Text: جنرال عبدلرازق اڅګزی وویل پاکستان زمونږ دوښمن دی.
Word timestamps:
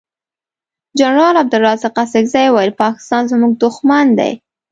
جنرال 0.99 1.35
عبدلرازق 1.41 1.93
اڅګزی 2.01 2.47
وویل 2.49 2.71
پاکستان 2.83 3.23
زمونږ 3.31 3.53
دوښمن 3.61 4.05
دی. 4.19 4.31